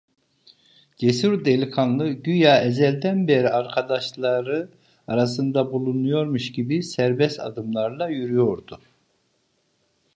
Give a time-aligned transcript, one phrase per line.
[0.97, 4.69] Cesur delikanlı, güya ezelden beri arkadaşları
[5.07, 8.79] arasında bulunuyormuş gibi serbest adımlarla yürüyordu.